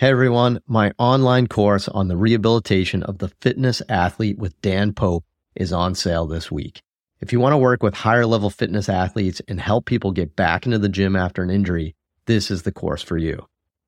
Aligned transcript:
Hey 0.00 0.08
everyone, 0.08 0.62
my 0.66 0.92
online 0.96 1.46
course 1.46 1.86
on 1.86 2.08
the 2.08 2.16
rehabilitation 2.16 3.02
of 3.02 3.18
the 3.18 3.28
fitness 3.42 3.82
athlete 3.86 4.38
with 4.38 4.58
Dan 4.62 4.94
Pope 4.94 5.26
is 5.54 5.74
on 5.74 5.94
sale 5.94 6.26
this 6.26 6.50
week. 6.50 6.80
If 7.20 7.34
you 7.34 7.38
want 7.38 7.52
to 7.52 7.58
work 7.58 7.82
with 7.82 7.92
higher 7.92 8.24
level 8.24 8.48
fitness 8.48 8.88
athletes 8.88 9.42
and 9.46 9.60
help 9.60 9.84
people 9.84 10.12
get 10.12 10.34
back 10.34 10.64
into 10.64 10.78
the 10.78 10.88
gym 10.88 11.16
after 11.16 11.42
an 11.42 11.50
injury, 11.50 11.96
this 12.24 12.50
is 12.50 12.62
the 12.62 12.72
course 12.72 13.02
for 13.02 13.18
you. 13.18 13.46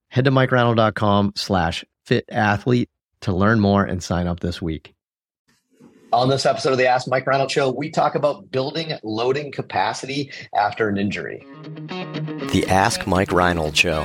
Head 0.09 0.27
to 0.27 0.31
mikereinold.com 0.31 1.33
slash 1.35 1.83
fit 2.05 2.27
athlete 2.31 2.91
to 3.23 3.33
learn 3.33 3.59
more 3.59 3.83
and 3.83 4.03
sign 4.03 4.27
up 4.27 4.41
this 4.41 4.61
week. 4.61 4.93
On 6.13 6.29
this 6.29 6.45
episode 6.45 6.73
of 6.73 6.79
the 6.79 6.89
Ask 6.89 7.09
Mike 7.09 7.27
Reinold 7.27 7.51
Show, 7.51 7.71
we 7.71 7.91
talk 7.91 8.17
about 8.17 8.51
building 8.51 8.93
loading 9.03 9.51
capacity 9.51 10.31
after 10.55 10.91
an 10.91 10.99
injury. 10.99 11.47
The 12.53 12.67
Ask 12.69 13.07
Mike 13.07 13.33
Reinold 13.33 13.75
Show 13.75 14.05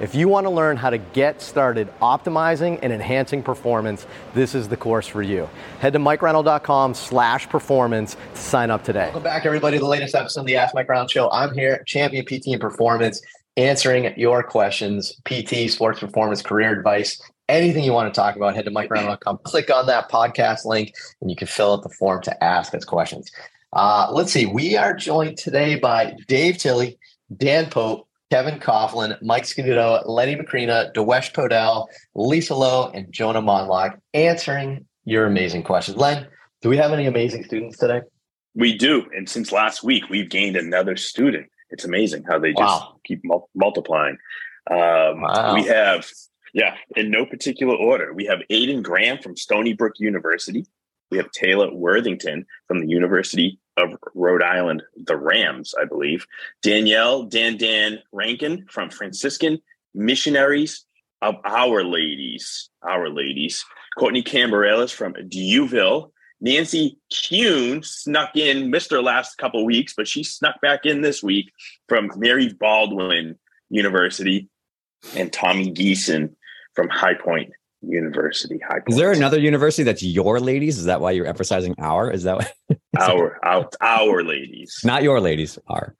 If 0.00 0.14
you 0.14 0.28
want 0.28 0.46
to 0.46 0.50
learn 0.50 0.76
how 0.76 0.90
to 0.90 0.98
get 0.98 1.42
started 1.42 1.88
optimizing 2.00 2.78
and 2.82 2.92
enhancing 2.92 3.42
performance, 3.42 4.06
this 4.32 4.54
is 4.54 4.68
the 4.68 4.76
course 4.76 5.08
for 5.08 5.22
you. 5.22 5.50
Head 5.80 5.92
to 5.94 5.98
mikereinold.com 5.98 6.94
slash 6.94 7.48
performance 7.48 8.16
to 8.34 8.40
sign 8.40 8.70
up 8.70 8.84
today. 8.84 9.06
Welcome 9.06 9.24
back, 9.24 9.44
everybody, 9.44 9.78
to 9.78 9.82
the 9.82 9.88
latest 9.88 10.14
episode 10.14 10.42
of 10.42 10.46
the 10.46 10.56
Ask 10.56 10.72
Mike 10.72 10.88
Reinold 10.88 11.10
Show. 11.10 11.28
I'm 11.32 11.52
here, 11.52 11.82
champion 11.84 12.24
PT 12.24 12.46
and 12.48 12.60
performance, 12.60 13.20
answering 13.56 14.14
your 14.16 14.44
questions, 14.44 15.20
PT, 15.24 15.68
sports 15.68 15.98
performance, 15.98 16.42
career 16.42 16.78
advice, 16.78 17.20
anything 17.48 17.82
you 17.82 17.92
want 17.92 18.12
to 18.12 18.16
talk 18.16 18.36
about. 18.36 18.54
Head 18.54 18.66
to 18.66 18.70
mikereinold.com, 18.70 19.40
click 19.42 19.68
on 19.68 19.86
that 19.86 20.08
podcast 20.08 20.64
link, 20.64 20.94
and 21.20 21.28
you 21.28 21.34
can 21.34 21.48
fill 21.48 21.72
out 21.72 21.82
the 21.82 21.88
form 21.88 22.22
to 22.22 22.44
ask 22.44 22.72
us 22.72 22.84
questions. 22.84 23.32
Uh, 23.72 24.08
let's 24.12 24.32
see. 24.32 24.46
We 24.46 24.76
are 24.76 24.94
joined 24.94 25.38
today 25.38 25.74
by 25.74 26.16
Dave 26.28 26.58
Tilley, 26.58 26.98
Dan 27.36 27.68
Pope, 27.68 28.07
Kevin 28.30 28.60
Coughlin, 28.60 29.20
Mike 29.22 29.44
Scaduto, 29.44 30.02
Lenny 30.06 30.36
Macrina, 30.36 30.92
Diwesh 30.92 31.32
Poudel, 31.32 31.86
Lisa 32.14 32.54
Lowe, 32.54 32.90
and 32.92 33.10
Jonah 33.10 33.40
Monlock 33.40 33.98
answering 34.12 34.86
your 35.04 35.26
amazing 35.26 35.62
questions. 35.62 35.96
Len, 35.96 36.26
do 36.60 36.68
we 36.68 36.76
have 36.76 36.92
any 36.92 37.06
amazing 37.06 37.44
students 37.44 37.78
today? 37.78 38.02
We 38.54 38.76
do. 38.76 39.06
And 39.16 39.28
since 39.28 39.50
last 39.50 39.82
week, 39.82 40.10
we've 40.10 40.28
gained 40.28 40.56
another 40.56 40.96
student. 40.96 41.46
It's 41.70 41.84
amazing 41.84 42.24
how 42.28 42.38
they 42.38 42.52
just 42.52 42.60
wow. 42.60 42.96
keep 43.04 43.20
mul- 43.24 43.48
multiplying. 43.54 44.18
Um, 44.70 45.22
wow. 45.22 45.54
We 45.54 45.64
have, 45.64 46.06
yeah, 46.52 46.74
in 46.96 47.10
no 47.10 47.24
particular 47.24 47.74
order, 47.74 48.12
we 48.12 48.26
have 48.26 48.40
Aiden 48.50 48.82
Graham 48.82 49.18
from 49.18 49.36
Stony 49.36 49.72
Brook 49.72 49.94
University. 49.98 50.66
We 51.10 51.16
have 51.16 51.30
Taylor 51.30 51.72
Worthington 51.72 52.44
from 52.66 52.80
the 52.80 52.88
University 52.88 53.58
of 53.78 53.96
Rhode 54.14 54.42
Island, 54.42 54.82
the 54.96 55.16
Rams, 55.16 55.74
I 55.80 55.84
believe. 55.84 56.26
Danielle 56.62 57.24
Dan 57.24 57.56
Dan 57.56 57.98
Rankin 58.12 58.66
from 58.68 58.90
Franciscan 58.90 59.60
Missionaries 59.94 60.84
of 61.22 61.36
Our 61.44 61.84
Ladies. 61.84 62.70
Our 62.82 63.08
Ladies. 63.08 63.64
Courtney 63.98 64.22
Cambarelas 64.22 64.92
from 64.92 65.14
Duville. 65.28 66.12
Nancy 66.40 66.98
Kuhn 67.12 67.82
snuck 67.82 68.36
in, 68.36 68.70
missed 68.70 68.92
her 68.92 69.02
last 69.02 69.38
couple 69.38 69.64
weeks, 69.64 69.94
but 69.96 70.06
she 70.06 70.22
snuck 70.22 70.60
back 70.60 70.86
in 70.86 71.00
this 71.00 71.22
week 71.22 71.50
from 71.88 72.10
Mary 72.16 72.52
Baldwin 72.52 73.36
University. 73.70 74.48
And 75.16 75.32
Tommy 75.32 75.72
Geeson 75.72 76.34
from 76.74 76.88
High 76.88 77.14
Point 77.14 77.52
University. 77.82 78.58
High 78.68 78.80
Is 78.88 78.96
there 78.96 79.12
another 79.12 79.38
university 79.38 79.84
that's 79.84 80.02
your 80.02 80.40
ladies? 80.40 80.78
Is 80.78 80.86
that 80.86 81.00
why 81.00 81.12
you're 81.12 81.26
emphasizing 81.26 81.74
our? 81.78 82.10
Is 82.10 82.24
that 82.24 82.52
our, 82.98 83.38
our 83.44 83.68
our 83.80 84.22
ladies? 84.22 84.80
Not 84.84 85.02
your 85.02 85.20
ladies. 85.20 85.58
are. 85.68 85.94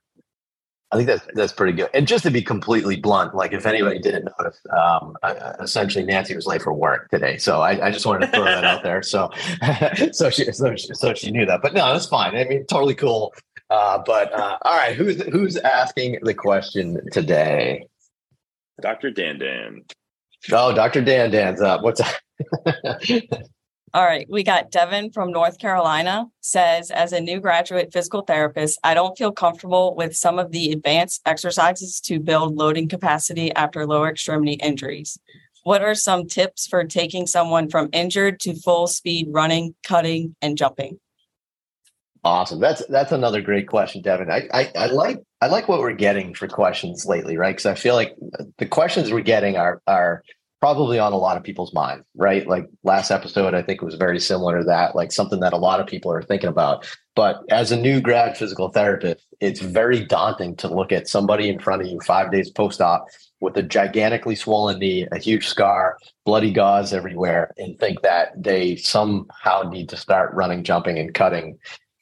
I 0.90 0.96
think 0.96 1.06
that's 1.06 1.26
that's 1.34 1.52
pretty 1.52 1.74
good. 1.74 1.90
And 1.92 2.08
just 2.08 2.24
to 2.24 2.30
be 2.30 2.40
completely 2.40 2.96
blunt, 2.96 3.34
like 3.34 3.52
if 3.52 3.66
anybody 3.66 3.98
didn't 3.98 4.30
notice, 4.38 4.58
um, 4.74 5.16
essentially 5.60 6.02
Nancy 6.02 6.34
was 6.34 6.46
late 6.46 6.62
for 6.62 6.72
work 6.72 7.10
today, 7.10 7.36
so 7.36 7.60
I, 7.60 7.88
I 7.88 7.90
just 7.90 8.06
wanted 8.06 8.26
to 8.26 8.32
throw 8.32 8.44
that 8.44 8.64
out 8.64 8.82
there. 8.82 9.02
So, 9.02 9.30
so 10.12 10.30
she 10.30 10.50
so 10.50 10.74
she, 10.76 10.94
so 10.94 11.12
she 11.12 11.30
knew 11.30 11.44
that. 11.44 11.60
But 11.60 11.74
no, 11.74 11.92
that's 11.92 12.06
fine. 12.06 12.34
I 12.34 12.44
mean, 12.44 12.64
totally 12.64 12.94
cool. 12.94 13.34
Uh, 13.68 13.98
but 13.98 14.32
uh, 14.32 14.56
all 14.62 14.78
right, 14.78 14.96
who's 14.96 15.22
who's 15.24 15.58
asking 15.58 16.20
the 16.22 16.32
question 16.32 16.98
today? 17.12 17.86
Dr. 18.80 19.10
Dan 19.10 19.38
Dan. 19.38 19.82
Oh, 20.52 20.72
Dr. 20.74 21.02
Dan 21.02 21.30
Dan's 21.30 21.60
up. 21.60 21.82
What's 21.82 22.00
up? 22.00 22.14
All 23.94 24.04
right, 24.04 24.26
we 24.28 24.42
got 24.42 24.70
Devin 24.70 25.12
from 25.12 25.32
North 25.32 25.58
Carolina 25.58 26.26
says, 26.40 26.90
as 26.90 27.12
a 27.12 27.20
new 27.20 27.40
graduate 27.40 27.92
physical 27.92 28.22
therapist, 28.22 28.78
I 28.84 28.92
don't 28.92 29.16
feel 29.16 29.32
comfortable 29.32 29.94
with 29.94 30.14
some 30.14 30.38
of 30.38 30.50
the 30.50 30.72
advanced 30.72 31.22
exercises 31.24 32.00
to 32.00 32.20
build 32.20 32.56
loading 32.56 32.88
capacity 32.88 33.52
after 33.54 33.86
lower 33.86 34.10
extremity 34.10 34.54
injuries. 34.54 35.18
What 35.62 35.82
are 35.82 35.94
some 35.94 36.26
tips 36.26 36.66
for 36.66 36.84
taking 36.84 37.26
someone 37.26 37.70
from 37.70 37.88
injured 37.92 38.40
to 38.40 38.54
full 38.54 38.86
speed 38.86 39.28
running, 39.30 39.74
cutting, 39.84 40.36
and 40.42 40.56
jumping? 40.56 40.98
Awesome. 42.24 42.60
That's 42.60 42.84
that's 42.86 43.12
another 43.12 43.40
great 43.40 43.68
question, 43.68 44.02
Devin. 44.02 44.30
I, 44.30 44.48
I, 44.52 44.72
I 44.76 44.86
like 44.86 45.22
I 45.40 45.46
like 45.46 45.68
what 45.68 45.80
we're 45.80 45.92
getting 45.92 46.34
for 46.34 46.48
questions 46.48 47.06
lately, 47.06 47.36
right? 47.36 47.54
Because 47.54 47.66
I 47.66 47.74
feel 47.74 47.94
like 47.94 48.16
the 48.58 48.66
questions 48.66 49.12
we're 49.12 49.20
getting 49.20 49.56
are 49.56 49.80
are 49.86 50.22
probably 50.60 50.98
on 50.98 51.12
a 51.12 51.16
lot 51.16 51.36
of 51.36 51.44
people's 51.44 51.72
mind, 51.72 52.02
right? 52.16 52.46
Like 52.46 52.68
last 52.82 53.10
episode, 53.10 53.54
I 53.54 53.62
think 53.62 53.80
it 53.80 53.84
was 53.84 53.94
very 53.94 54.18
similar 54.18 54.58
to 54.58 54.64
that, 54.64 54.96
like 54.96 55.12
something 55.12 55.40
that 55.40 55.52
a 55.52 55.58
lot 55.58 55.80
of 55.80 55.86
people 55.86 56.12
are 56.12 56.22
thinking 56.22 56.48
about. 56.48 56.86
But 57.14 57.42
as 57.50 57.70
a 57.70 57.76
new 57.76 58.00
grad 58.00 58.36
physical 58.36 58.68
therapist, 58.68 59.26
it's 59.40 59.60
very 59.60 60.04
daunting 60.04 60.56
to 60.56 60.68
look 60.68 60.92
at 60.92 61.08
somebody 61.08 61.48
in 61.48 61.60
front 61.60 61.82
of 61.82 61.88
you 61.88 62.00
five 62.00 62.32
days 62.32 62.50
post 62.50 62.80
op 62.80 63.06
with 63.40 63.56
a 63.56 63.62
gigantically 63.62 64.34
swollen 64.34 64.80
knee, 64.80 65.06
a 65.12 65.18
huge 65.18 65.46
scar, 65.46 65.96
bloody 66.24 66.52
gauze 66.52 66.92
everywhere, 66.92 67.52
and 67.56 67.78
think 67.78 68.02
that 68.02 68.32
they 68.36 68.74
somehow 68.76 69.62
need 69.62 69.88
to 69.88 69.96
start 69.96 70.34
running, 70.34 70.64
jumping, 70.64 70.98
and 70.98 71.14
cutting 71.14 71.58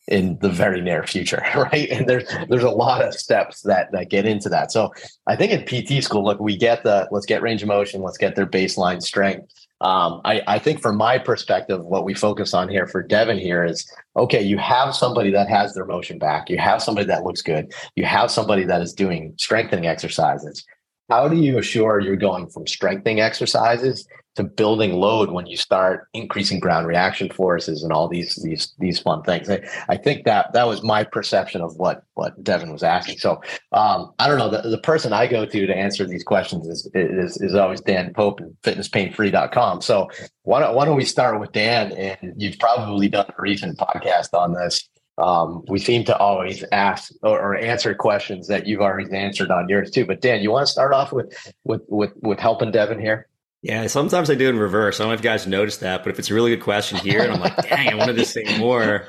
in 0.09 0.39
the 0.41 0.49
very 0.49 0.81
near 0.81 1.05
future, 1.05 1.43
right? 1.56 1.89
And 1.91 2.09
there's 2.09 2.25
there's 2.49 2.62
a 2.62 2.71
lot 2.71 3.05
of 3.05 3.15
steps 3.15 3.62
that 3.62 3.91
that 3.93 4.11
get 4.11 4.27
into 4.27 4.49
that. 4.50 4.71
So 4.72 4.93
I 5.27 5.37
think 5.37 5.53
in 5.53 5.65
PT 5.65 6.03
school, 6.03 6.25
look, 6.25 6.41
we 6.41 6.56
get 6.56 6.84
the 6.84 7.09
let's 7.11 7.27
get 7.27 7.43
range 7.43 7.62
of 7.62 7.69
motion, 7.69 8.03
let's 8.03 8.19
get 8.19 8.37
their 8.37 8.47
baseline 8.47 9.03
strength. 9.03 9.53
Um, 9.83 10.22
I, 10.25 10.41
I 10.47 10.59
think 10.59 10.81
from 10.81 10.97
my 10.97 11.19
perspective, 11.19 11.84
what 11.84 12.05
we 12.05 12.15
focus 12.15 12.55
on 12.55 12.71
here 12.71 12.87
for 12.87 13.03
Devin 13.03 13.39
here 13.39 13.62
is 13.62 13.91
okay, 14.17 14.41
you 14.41 14.56
have 14.56 14.94
somebody 14.94 15.31
that 15.33 15.49
has 15.49 15.75
their 15.75 15.84
motion 15.84 16.19
back, 16.19 16.49
you 16.49 16.59
have 16.59 16.83
somebody 16.83 17.06
that 17.09 17.25
looks 17.25 17.43
good, 17.43 17.75
you 17.94 18.05
have 18.05 18.31
somebody 18.31 18.65
that 18.65 18.81
is 18.81 18.94
doing 18.94 19.34
strengthening 19.37 19.87
exercises. 19.87 20.65
How 21.09 21.28
do 21.28 21.37
you 21.37 21.59
assure 21.59 22.00
you're 22.00 22.17
going 22.17 22.49
from 22.49 22.67
strengthening 22.67 23.21
exercises 23.21 24.06
to 24.37 24.44
building 24.44 24.93
load 24.93 25.31
when 25.31 25.47
you 25.47 25.56
start 25.56 26.09
increasing 26.12 26.61
ground 26.61 26.87
reaction 26.87 27.31
forces 27.31 27.83
and 27.83 27.93
all 27.93 28.06
these 28.06 28.37
these 28.37 28.75
these 28.78 28.99
fun 28.99 29.22
things. 29.22 29.50
I, 29.50 29.67
I 29.89 29.97
think 29.97 30.25
that 30.25 30.53
that 30.53 30.67
was 30.67 30.83
my 30.83 31.05
perception 31.05 31.62
of 31.62 31.77
what 31.77 32.05
what 32.15 32.43
Devin 32.44 32.71
was 32.71 32.83
asking. 32.83 33.19
So 33.19 33.41
um, 33.72 34.12
I 34.19 34.28
don't 34.28 34.39
know. 34.39 34.50
The, 34.50 34.69
the 34.69 34.78
person 34.78 35.12
I 35.12 35.27
go 35.27 35.47
to 35.47 35.67
to 35.67 35.77
answer 35.77 36.06
these 36.06 36.22
questions 36.22 36.67
is 36.69 36.89
is, 36.94 37.41
is 37.41 37.55
always 37.55 37.81
Dan 37.81 38.12
Pope 38.15 38.41
and 38.41 38.55
fitnesspainfree.com. 38.62 39.81
So 39.81 40.09
why 40.43 40.61
don't 40.61 40.75
why 40.75 40.84
don't 40.84 40.97
we 40.97 41.05
start 41.05 41.41
with 41.41 41.53
Dan? 41.53 41.93
And 41.93 42.34
you've 42.37 42.59
probably 42.59 43.09
done 43.09 43.27
a 43.27 43.43
recent 43.43 43.78
podcast 43.78 44.34
on 44.34 44.53
this. 44.53 44.87
Um, 45.19 45.65
we 45.69 45.78
seem 45.78 46.04
to 46.04 46.16
always 46.19 46.62
ask 46.72 47.12
or, 47.23 47.40
or, 47.40 47.56
answer 47.56 47.94
questions 47.94 48.49
that 48.49 48.67
you've 48.67 48.82
already 48.82 49.17
answered 49.17 49.50
on 49.50 49.67
yours 49.67 49.90
too. 49.90 50.05
But 50.05 50.20
Dan, 50.20 50.43
you 50.43 50.50
want 50.50 50.67
to 50.67 50.73
start 50.73 50.93
off 50.93 51.11
with 51.11 51.35
with 51.64 51.81
with 51.88 52.12
with 52.17 52.38
helping 52.38 52.70
Devin 52.70 53.00
here? 53.00 53.26
Yeah, 53.62 53.87
sometimes 53.87 54.29
I 54.29 54.35
do 54.35 54.49
in 54.49 54.58
reverse. 54.58 55.00
I 55.00 55.05
don't 55.05 55.11
know 55.11 55.14
if 55.14 55.20
you 55.20 55.25
guys 55.25 55.46
noticed 55.46 55.81
that, 55.81 56.05
but 56.05 56.11
if 56.11 56.19
it's 56.19 56.31
a 56.31 56.35
really 56.35 56.55
good 56.55 56.62
question 56.62 56.99
here 56.99 57.23
and 57.23 57.32
I'm 57.32 57.40
like, 57.40 57.56
dang, 57.62 57.88
I 57.88 57.94
wanted 57.94 58.17
to 58.17 58.25
say 58.26 58.58
more, 58.58 59.06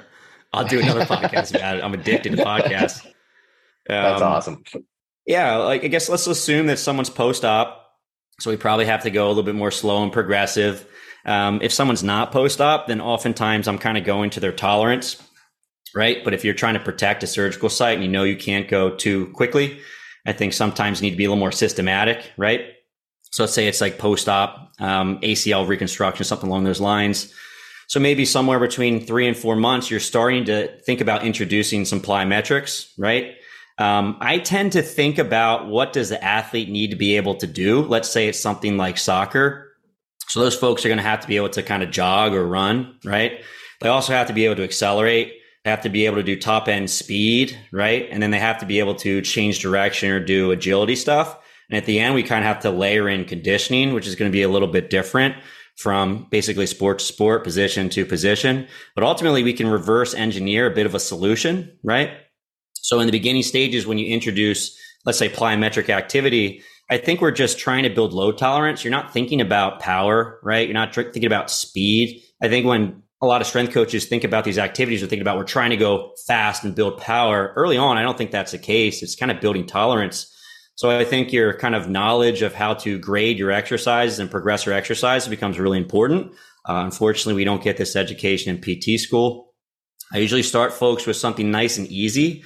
I'll 0.53 0.65
do 0.65 0.79
another 0.79 1.05
podcast 1.05 1.53
about 1.53 1.77
it. 1.77 1.83
I'm 1.83 1.93
addicted 1.93 2.35
to 2.35 2.43
podcasts. 2.43 3.05
Um, 3.05 3.13
That's 3.87 4.21
awesome. 4.21 4.63
Yeah, 5.25 5.57
like 5.57 5.83
I 5.83 5.87
guess 5.87 6.09
let's 6.09 6.25
assume 6.25 6.67
that 6.67 6.79
someone's 6.79 7.09
post 7.09 7.43
op. 7.43 7.83
So 8.39 8.49
we 8.49 8.57
probably 8.57 8.85
have 8.85 9.03
to 9.03 9.09
go 9.09 9.27
a 9.27 9.29
little 9.29 9.43
bit 9.43 9.55
more 9.55 9.71
slow 9.71 10.03
and 10.03 10.11
progressive. 10.11 10.87
Um, 11.25 11.59
if 11.61 11.73
someone's 11.73 12.03
not 12.03 12.31
post 12.31 12.61
op, 12.61 12.87
then 12.87 13.01
oftentimes 13.01 13.67
I'm 13.67 13.77
kind 13.77 13.97
of 13.97 14.05
going 14.05 14.29
to 14.31 14.39
their 14.39 14.51
tolerance, 14.51 15.21
right? 15.95 16.23
But 16.23 16.33
if 16.33 16.43
you're 16.43 16.53
trying 16.53 16.75
to 16.75 16.79
protect 16.79 17.23
a 17.23 17.27
surgical 17.27 17.69
site 17.69 17.95
and 17.95 18.03
you 18.03 18.09
know 18.09 18.23
you 18.23 18.37
can't 18.37 18.67
go 18.67 18.95
too 18.95 19.27
quickly, 19.33 19.79
I 20.25 20.33
think 20.33 20.53
sometimes 20.53 21.01
you 21.01 21.05
need 21.05 21.11
to 21.11 21.17
be 21.17 21.25
a 21.25 21.29
little 21.29 21.39
more 21.39 21.51
systematic, 21.51 22.31
right? 22.37 22.73
So 23.31 23.43
let's 23.43 23.53
say 23.53 23.67
it's 23.67 23.81
like 23.81 23.97
post 23.97 24.27
op, 24.27 24.71
um, 24.79 25.19
ACL 25.21 25.67
reconstruction, 25.67 26.25
something 26.25 26.49
along 26.49 26.63
those 26.63 26.81
lines. 26.81 27.33
So 27.87 27.99
maybe 27.99 28.25
somewhere 28.25 28.59
between 28.59 29.05
three 29.05 29.27
and 29.27 29.37
four 29.37 29.55
months, 29.55 29.89
you're 29.89 29.99
starting 29.99 30.45
to 30.45 30.67
think 30.81 30.99
about 30.99 31.23
introducing 31.23 31.85
some 31.85 32.01
plyometrics, 32.01 32.91
right? 32.97 33.35
Um, 33.77 34.17
I 34.19 34.39
tend 34.39 34.73
to 34.73 34.81
think 34.81 35.17
about 35.19 35.67
what 35.67 35.93
does 35.93 36.09
the 36.09 36.21
athlete 36.21 36.69
need 36.69 36.89
to 36.89 36.97
be 36.97 37.15
able 37.15 37.35
to 37.35 37.47
do. 37.47 37.81
Let's 37.81 38.09
say 38.09 38.27
it's 38.27 38.39
something 38.39 38.75
like 38.75 38.97
soccer. 38.97 39.71
So 40.27 40.41
those 40.41 40.57
folks 40.57 40.83
are 40.83 40.89
going 40.89 40.97
to 40.97 41.03
have 41.03 41.21
to 41.21 41.27
be 41.27 41.37
able 41.37 41.49
to 41.49 41.63
kind 41.63 41.83
of 41.83 41.91
jog 41.91 42.33
or 42.33 42.45
run, 42.45 42.97
right? 43.05 43.39
They 43.79 43.89
also 43.89 44.13
have 44.13 44.27
to 44.27 44.33
be 44.33 44.45
able 44.45 44.55
to 44.55 44.63
accelerate. 44.63 45.33
Have 45.67 45.81
to 45.83 45.89
be 45.89 46.05
able 46.05 46.15
to 46.15 46.23
do 46.23 46.39
top 46.39 46.67
end 46.67 46.89
speed, 46.89 47.57
right? 47.71 48.07
And 48.09 48.23
then 48.23 48.31
they 48.31 48.39
have 48.39 48.59
to 48.59 48.65
be 48.65 48.79
able 48.79 48.95
to 48.95 49.21
change 49.21 49.59
direction 49.59 50.09
or 50.09 50.19
do 50.19 50.51
agility 50.51 50.95
stuff. 50.95 51.37
And 51.69 51.77
at 51.77 51.85
the 51.85 51.99
end, 51.99 52.15
we 52.15 52.23
kind 52.23 52.43
of 52.43 52.47
have 52.47 52.61
to 52.61 52.71
layer 52.71 53.09
in 53.09 53.25
conditioning, 53.25 53.93
which 53.93 54.07
is 54.07 54.15
going 54.15 54.31
to 54.31 54.35
be 54.35 54.43
a 54.43 54.49
little 54.49 54.69
bit 54.69 54.89
different 54.89 55.35
from 55.75 56.25
basically 56.31 56.65
sport 56.65 56.99
to 56.99 57.05
sport, 57.05 57.43
position 57.43 57.89
to 57.89 58.05
position. 58.05 58.67
But 58.95 59.03
ultimately, 59.03 59.43
we 59.43 59.53
can 59.53 59.67
reverse 59.67 60.13
engineer 60.13 60.71
a 60.71 60.73
bit 60.73 60.85
of 60.85 60.95
a 60.95 60.99
solution, 60.99 61.77
right? 61.83 62.11
So 62.75 62.99
in 63.01 63.05
the 63.05 63.11
beginning 63.11 63.43
stages, 63.43 63.85
when 63.85 63.97
you 63.97 64.07
introduce, 64.07 64.75
let's 65.05 65.19
say 65.19 65.29
plyometric 65.29 65.89
activity, 65.89 66.63
I 66.89 66.97
think 66.97 67.19
we're 67.19 67.31
just 67.31 67.59
trying 67.59 67.83
to 67.83 67.89
build 67.89 68.13
load 68.13 68.37
tolerance. 68.37 68.83
You're 68.83 68.91
not 68.91 69.11
thinking 69.11 69.41
about 69.41 69.81
power, 69.81 70.39
right? 70.41 70.65
You're 70.65 70.73
not 70.73 70.95
thinking 70.95 71.25
about 71.25 71.51
speed. 71.51 72.23
I 72.41 72.47
think 72.47 72.65
when 72.65 73.03
a 73.21 73.25
lot 73.25 73.41
of 73.41 73.47
strength 73.47 73.73
coaches 73.73 74.05
think 74.05 74.23
about 74.23 74.43
these 74.43 74.57
activities, 74.57 75.01
they're 75.01 75.09
thinking 75.09 75.23
about 75.23 75.37
we're 75.37 75.43
trying 75.43 75.71
to 75.71 75.77
go 75.77 76.13
fast 76.27 76.63
and 76.63 76.75
build 76.75 76.99
power 76.99 77.53
early 77.55 77.77
on. 77.77 77.97
I 77.97 78.03
don't 78.03 78.17
think 78.17 78.31
that's 78.31 78.51
the 78.51 78.57
case. 78.57 79.01
It's 79.01 79.15
kind 79.15 79.31
of 79.31 79.41
building 79.41 79.65
tolerance. 79.65 80.33
So 80.75 80.91
I 80.91 81.03
think 81.03 81.33
your 81.33 81.57
kind 81.57 81.73
of 81.73 81.89
knowledge 81.89 82.43
of 82.43 82.53
how 82.53 82.75
to 82.75 82.99
grade 82.99 83.39
your 83.39 83.51
exercises 83.51 84.19
and 84.19 84.29
progress 84.29 84.65
your 84.65 84.75
exercise 84.75 85.27
becomes 85.27 85.57
really 85.57 85.79
important. 85.79 86.31
Uh, 86.69 86.83
unfortunately, 86.85 87.33
we 87.33 87.45
don't 87.45 87.63
get 87.63 87.77
this 87.77 87.95
education 87.95 88.55
in 88.55 88.61
PT 88.61 88.99
school. 88.99 89.53
I 90.13 90.19
usually 90.19 90.43
start 90.43 90.73
folks 90.73 91.07
with 91.07 91.17
something 91.17 91.49
nice 91.49 91.79
and 91.79 91.87
easy 91.87 92.43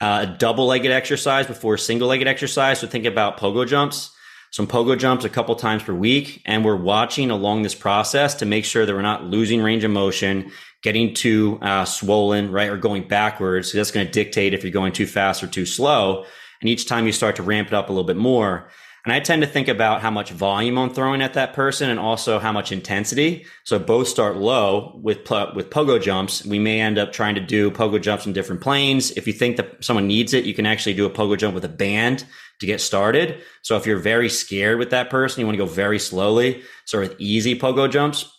uh, 0.00 0.26
a 0.28 0.38
double 0.38 0.66
legged 0.66 0.90
exercise 0.90 1.46
before 1.46 1.74
a 1.74 1.78
single 1.78 2.08
legged 2.08 2.26
exercise. 2.26 2.80
So 2.80 2.86
think 2.86 3.04
about 3.04 3.38
pogo 3.38 3.66
jumps, 3.66 4.10
some 4.50 4.66
pogo 4.66 4.98
jumps 4.98 5.24
a 5.24 5.28
couple 5.28 5.54
times 5.54 5.82
per 5.82 5.94
week. 5.94 6.42
And 6.44 6.64
we're 6.64 6.76
watching 6.76 7.30
along 7.30 7.62
this 7.62 7.74
process 7.74 8.34
to 8.36 8.46
make 8.46 8.64
sure 8.64 8.84
that 8.84 8.92
we're 8.92 9.02
not 9.02 9.24
losing 9.24 9.62
range 9.62 9.84
of 9.84 9.90
motion, 9.90 10.50
getting 10.82 11.14
too 11.14 11.58
uh, 11.62 11.84
swollen, 11.84 12.50
right? 12.50 12.68
Or 12.68 12.76
going 12.76 13.06
backwards. 13.06 13.70
So 13.70 13.78
that's 13.78 13.90
going 13.90 14.06
to 14.06 14.12
dictate 14.12 14.52
if 14.52 14.62
you're 14.62 14.72
going 14.72 14.92
too 14.92 15.06
fast 15.06 15.42
or 15.42 15.46
too 15.46 15.66
slow. 15.66 16.24
And 16.60 16.68
each 16.68 16.86
time 16.86 17.06
you 17.06 17.12
start 17.12 17.36
to 17.36 17.42
ramp 17.42 17.68
it 17.68 17.74
up 17.74 17.88
a 17.88 17.92
little 17.92 18.06
bit 18.06 18.16
more, 18.16 18.70
and 19.04 19.14
I 19.14 19.20
tend 19.20 19.42
to 19.42 19.48
think 19.48 19.68
about 19.68 20.02
how 20.02 20.10
much 20.10 20.30
volume 20.30 20.78
I'm 20.78 20.90
throwing 20.90 21.22
at 21.22 21.34
that 21.34 21.54
person 21.54 21.88
and 21.88 21.98
also 21.98 22.38
how 22.38 22.52
much 22.52 22.70
intensity. 22.70 23.46
So 23.64 23.78
both 23.78 24.08
start 24.08 24.36
low 24.36 25.00
with, 25.02 25.18
with 25.54 25.70
pogo 25.70 26.00
jumps. 26.00 26.44
We 26.44 26.58
may 26.58 26.80
end 26.80 26.98
up 26.98 27.12
trying 27.12 27.34
to 27.36 27.40
do 27.40 27.70
pogo 27.70 28.00
jumps 28.00 28.26
in 28.26 28.34
different 28.34 28.60
planes. 28.60 29.10
If 29.12 29.26
you 29.26 29.32
think 29.32 29.56
that 29.56 29.82
someone 29.82 30.06
needs 30.06 30.34
it, 30.34 30.44
you 30.44 30.52
can 30.52 30.66
actually 30.66 30.94
do 30.94 31.06
a 31.06 31.10
pogo 31.10 31.38
jump 31.38 31.54
with 31.54 31.64
a 31.64 31.68
band 31.68 32.26
to 32.60 32.66
get 32.66 32.80
started. 32.80 33.42
So 33.62 33.76
if 33.76 33.86
you're 33.86 33.98
very 33.98 34.28
scared 34.28 34.78
with 34.78 34.90
that 34.90 35.08
person, 35.08 35.40
you 35.40 35.46
want 35.46 35.56
to 35.56 35.64
go 35.64 35.70
very 35.70 35.98
slowly, 35.98 36.62
start 36.84 37.08
with 37.08 37.20
easy 37.20 37.58
pogo 37.58 37.90
jumps, 37.90 38.30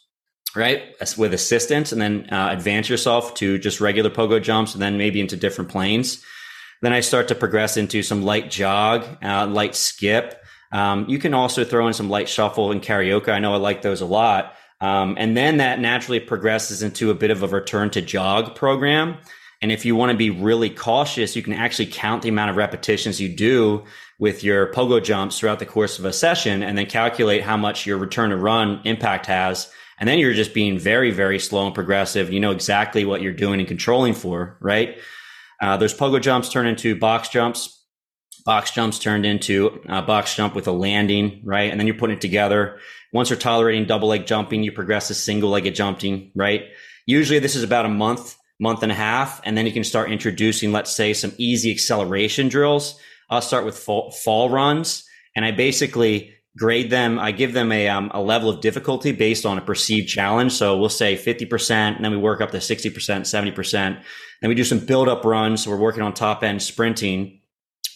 right? 0.56 0.96
With 1.18 1.34
assistance 1.34 1.92
and 1.92 2.00
then 2.00 2.30
uh, 2.30 2.50
advance 2.52 2.88
yourself 2.88 3.34
to 3.36 3.58
just 3.58 3.82
regular 3.82 4.12
pogo 4.12 4.40
jumps 4.40 4.74
and 4.74 4.82
then 4.82 4.98
maybe 4.98 5.20
into 5.20 5.38
different 5.38 5.72
planes. 5.72 6.24
Then 6.84 6.94
I 6.94 7.00
start 7.00 7.28
to 7.30 7.36
progress 7.36 7.78
into 7.78 8.04
some 8.04 8.24
light 8.24 8.52
jog, 8.52 9.06
uh, 9.24 9.48
light 9.48 9.76
skip, 9.76 10.41
um, 10.72 11.06
you 11.10 11.20
can 11.20 11.34
also 11.34 11.64
throw 11.64 11.88
in 11.88 11.94
some 11.94 12.10
light 12.10 12.30
shuffle 12.30 12.72
and 12.72 12.82
karaoke. 12.82 13.30
I 13.30 13.40
know 13.40 13.54
I 13.54 13.58
like 13.58 13.82
those 13.82 14.02
a 14.02 14.06
lot. 14.06 14.56
Um, 14.80 15.16
and 15.20 15.38
then 15.38 15.58
that 15.58 15.80
naturally 15.80 16.20
progresses 16.20 16.82
into 16.82 17.12
a 17.12 17.14
bit 17.14 17.30
of 17.30 17.44
a 17.44 17.48
return 17.48 17.90
to 17.92 18.02
jog 18.02 18.56
program. 18.56 19.18
And 19.62 19.72
if 19.72 19.86
you 19.86 19.96
want 19.96 20.12
to 20.12 20.18
be 20.18 20.32
really 20.32 20.72
cautious, 20.72 21.36
you 21.36 21.44
can 21.44 21.54
actually 21.54 21.86
count 21.86 22.24
the 22.24 22.30
amount 22.30 22.50
of 22.50 22.56
repetitions 22.56 23.22
you 23.22 23.30
do 23.30 23.84
with 24.18 24.44
your 24.44 24.72
pogo 24.74 25.04
jumps 25.04 25.38
throughout 25.38 25.60
the 25.60 25.68
course 25.68 26.00
of 26.00 26.06
a 26.06 26.14
session 26.14 26.64
and 26.64 26.78
then 26.78 26.88
calculate 26.88 27.44
how 27.44 27.58
much 27.58 27.86
your 27.86 27.98
return 27.98 28.32
to 28.32 28.38
run 28.38 28.82
impact 28.86 29.28
has. 29.28 29.72
And 30.00 30.08
then 30.08 30.18
you're 30.18 30.34
just 30.34 30.56
being 30.56 30.80
very, 30.80 31.12
very 31.12 31.38
slow 31.38 31.68
and 31.68 31.76
progressive. 31.76 32.34
You 32.34 32.40
know 32.40 32.52
exactly 32.52 33.06
what 33.06 33.22
you're 33.22 33.34
doing 33.34 33.60
and 33.60 33.68
controlling 33.68 34.16
for, 34.16 34.58
right? 34.62 34.98
Uh, 35.62 35.78
those 35.78 35.94
pogo 35.94 36.20
jumps 36.20 36.50
turn 36.50 36.66
into 36.66 36.96
box 36.96 37.30
jumps 37.30 37.81
box 38.44 38.72
jumps 38.72 39.00
turned 39.00 39.26
into 39.26 39.82
a 39.88 40.02
box 40.02 40.36
jump 40.36 40.56
with 40.56 40.68
a 40.68 40.72
landing, 40.72 41.42
right? 41.44 41.72
And 41.72 41.80
then 41.80 41.88
you're 41.88 41.98
putting 41.98 42.18
it 42.18 42.22
together. 42.22 42.80
Once 43.14 43.30
you're 43.30 43.40
tolerating 43.40 43.86
double 43.86 44.08
leg 44.08 44.26
jumping, 44.26 44.64
you 44.64 44.72
progress 44.72 45.08
to 45.08 45.14
single 45.14 45.50
legged 45.50 45.76
jumping, 45.76 46.32
right? 46.36 46.64
Usually 47.06 47.40
this 47.40 47.56
is 47.56 47.64
about 47.64 47.86
a 47.86 47.90
month, 47.90 48.38
month 48.60 48.84
and 48.84 48.92
a 48.92 48.96
half. 48.96 49.42
And 49.44 49.58
then 49.58 49.66
you 49.66 49.72
can 49.72 49.84
start 49.84 50.12
introducing, 50.12 50.72
let's 50.72 50.92
say, 50.92 51.14
some 51.14 51.34
easy 51.38 51.72
acceleration 51.72 52.48
drills. 52.48 53.00
I'll 53.30 53.42
start 53.42 53.66
with 53.66 53.78
fall, 53.78 54.12
fall 54.12 54.50
runs 54.50 55.06
and 55.36 55.46
I 55.46 55.52
basically 55.52 56.34
grade 56.58 56.90
them. 56.90 57.18
I 57.18 57.32
give 57.32 57.54
them 57.54 57.72
a, 57.72 57.88
um, 57.88 58.12
a 58.14 58.22
level 58.22 58.50
of 58.50 58.62
difficulty 58.62 59.12
based 59.14 59.46
on 59.46 59.58
a 59.58 59.62
perceived 59.62 60.10
challenge. 60.10 60.52
So 60.52 60.78
we'll 60.78 60.90
say 60.90 61.16
50% 61.16 61.72
and 61.72 62.04
then 62.04 62.12
we 62.12 62.18
work 62.18 62.42
up 62.42 62.52
to 62.52 62.58
60%, 62.58 62.92
70%. 62.92 64.04
Then 64.42 64.50
we 64.50 64.56
do 64.56 64.64
some 64.64 64.80
build 64.80 65.08
up 65.08 65.24
runs. 65.24 65.64
So 65.64 65.72
we're 65.72 65.78
working 65.80 66.04
on 66.04 66.14
top 66.14 66.44
end 66.44 66.62
sprinting 66.62 67.41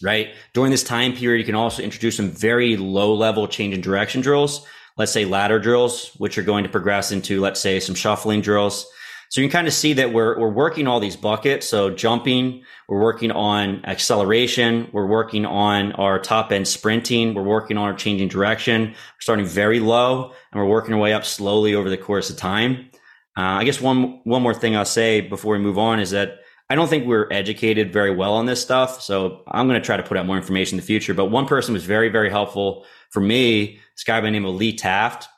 right? 0.02 0.34
During 0.52 0.70
this 0.70 0.84
time 0.84 1.14
period, 1.14 1.38
you 1.38 1.44
can 1.44 1.54
also 1.54 1.82
introduce 1.82 2.16
some 2.16 2.30
very 2.30 2.76
low 2.76 3.14
level 3.14 3.48
change 3.48 3.74
in 3.74 3.80
direction 3.80 4.20
drills. 4.20 4.66
Let's 4.96 5.12
say 5.12 5.24
ladder 5.24 5.58
drills, 5.58 6.12
which 6.16 6.38
are 6.38 6.42
going 6.42 6.64
to 6.64 6.70
progress 6.70 7.12
into, 7.12 7.40
let's 7.40 7.60
say, 7.60 7.80
some 7.80 7.94
shuffling 7.94 8.40
drills. 8.40 8.86
So 9.28 9.40
you 9.40 9.48
can 9.48 9.52
kind 9.52 9.66
of 9.66 9.74
see 9.74 9.94
that 9.94 10.12
we're, 10.12 10.38
we're 10.38 10.52
working 10.52 10.86
all 10.86 11.00
these 11.00 11.16
buckets. 11.16 11.66
So 11.66 11.90
jumping, 11.90 12.62
we're 12.88 13.00
working 13.00 13.32
on 13.32 13.84
acceleration. 13.84 14.88
We're 14.92 15.06
working 15.06 15.44
on 15.44 15.92
our 15.92 16.18
top 16.18 16.52
end 16.52 16.68
sprinting. 16.68 17.34
We're 17.34 17.42
working 17.42 17.76
on 17.76 17.88
our 17.88 17.94
changing 17.94 18.28
direction. 18.28 18.88
We're 18.90 19.20
starting 19.20 19.46
very 19.46 19.80
low 19.80 20.32
and 20.52 20.60
we're 20.60 20.68
working 20.68 20.94
our 20.94 21.00
way 21.00 21.12
up 21.12 21.24
slowly 21.24 21.74
over 21.74 21.90
the 21.90 21.96
course 21.96 22.30
of 22.30 22.36
time. 22.36 22.90
Uh, 23.36 23.60
I 23.60 23.64
guess 23.64 23.80
one, 23.80 24.20
one 24.24 24.42
more 24.42 24.54
thing 24.54 24.76
I'll 24.76 24.84
say 24.84 25.20
before 25.20 25.54
we 25.54 25.58
move 25.58 25.78
on 25.78 26.00
is 26.00 26.12
that 26.12 26.38
I 26.68 26.74
don't 26.74 26.88
think 26.88 27.06
we're 27.06 27.28
educated 27.30 27.92
very 27.92 28.14
well 28.14 28.34
on 28.34 28.46
this 28.46 28.60
stuff. 28.60 29.00
So 29.00 29.42
I'm 29.48 29.68
going 29.68 29.80
to 29.80 29.84
try 29.84 29.96
to 29.96 30.02
put 30.02 30.16
out 30.16 30.26
more 30.26 30.36
information 30.36 30.76
in 30.76 30.80
the 30.80 30.86
future. 30.86 31.14
But 31.14 31.26
one 31.26 31.46
person 31.46 31.72
was 31.72 31.84
very, 31.84 32.08
very 32.08 32.30
helpful 32.30 32.84
for 33.10 33.20
me. 33.20 33.78
This 33.94 34.04
guy 34.04 34.20
by 34.20 34.26
the 34.26 34.30
name 34.32 34.44
of 34.44 34.54
Lee 34.54 34.74
Taft. 34.74 35.28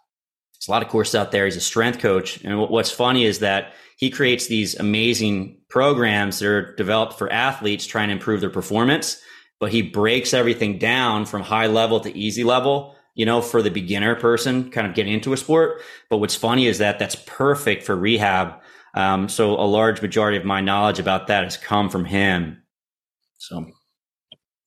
There's 0.54 0.68
a 0.68 0.70
lot 0.70 0.82
of 0.82 0.88
courses 0.88 1.14
out 1.14 1.30
there. 1.30 1.44
He's 1.44 1.56
a 1.56 1.60
strength 1.60 1.98
coach. 1.98 2.42
And 2.44 2.58
what's 2.58 2.90
funny 2.90 3.24
is 3.24 3.40
that 3.40 3.74
he 3.96 4.10
creates 4.10 4.46
these 4.46 4.78
amazing 4.78 5.58
programs 5.68 6.38
that 6.38 6.48
are 6.48 6.74
developed 6.76 7.14
for 7.14 7.30
athletes 7.30 7.86
trying 7.86 8.08
to 8.08 8.14
improve 8.14 8.40
their 8.40 8.50
performance. 8.50 9.20
But 9.60 9.70
he 9.70 9.82
breaks 9.82 10.32
everything 10.32 10.78
down 10.78 11.26
from 11.26 11.42
high 11.42 11.66
level 11.66 12.00
to 12.00 12.16
easy 12.16 12.44
level 12.44 12.96
you 13.18 13.26
know, 13.26 13.42
for 13.42 13.62
the 13.62 13.70
beginner 13.70 14.14
person 14.14 14.70
kind 14.70 14.86
of 14.86 14.94
getting 14.94 15.12
into 15.12 15.32
a 15.32 15.36
sport. 15.36 15.82
But 16.08 16.18
what's 16.18 16.36
funny 16.36 16.68
is 16.68 16.78
that 16.78 17.00
that's 17.00 17.16
perfect 17.16 17.82
for 17.82 17.96
rehab 17.96 18.60
um, 18.98 19.28
so 19.28 19.52
a 19.52 19.62
large 19.62 20.02
majority 20.02 20.36
of 20.36 20.44
my 20.44 20.60
knowledge 20.60 20.98
about 20.98 21.28
that 21.28 21.44
has 21.44 21.56
come 21.56 21.88
from 21.88 22.04
him. 22.04 22.60
So 23.38 23.64